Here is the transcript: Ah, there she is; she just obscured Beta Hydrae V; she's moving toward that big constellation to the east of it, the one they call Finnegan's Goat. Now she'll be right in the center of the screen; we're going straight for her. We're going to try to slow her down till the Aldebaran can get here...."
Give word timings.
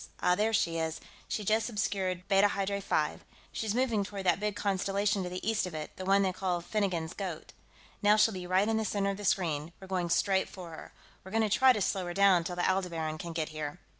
Ah, 0.19 0.33
there 0.33 0.51
she 0.51 0.79
is; 0.79 0.99
she 1.27 1.45
just 1.45 1.69
obscured 1.69 2.27
Beta 2.27 2.47
Hydrae 2.47 2.81
V; 2.81 3.21
she's 3.51 3.75
moving 3.75 4.03
toward 4.03 4.23
that 4.23 4.39
big 4.39 4.55
constellation 4.55 5.21
to 5.21 5.29
the 5.29 5.47
east 5.47 5.67
of 5.67 5.75
it, 5.75 5.95
the 5.95 6.05
one 6.05 6.23
they 6.23 6.33
call 6.33 6.59
Finnegan's 6.59 7.13
Goat. 7.13 7.53
Now 8.01 8.15
she'll 8.15 8.33
be 8.33 8.47
right 8.47 8.67
in 8.67 8.77
the 8.77 8.83
center 8.83 9.11
of 9.11 9.17
the 9.17 9.25
screen; 9.25 9.73
we're 9.79 9.85
going 9.85 10.09
straight 10.09 10.49
for 10.49 10.71
her. 10.71 10.91
We're 11.23 11.29
going 11.29 11.47
to 11.47 11.55
try 11.55 11.71
to 11.71 11.81
slow 11.83 12.05
her 12.07 12.15
down 12.15 12.43
till 12.43 12.55
the 12.55 12.67
Aldebaran 12.67 13.19
can 13.19 13.31
get 13.33 13.49
here...." 13.49 13.79